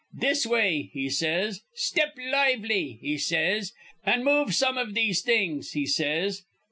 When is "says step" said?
1.11-2.15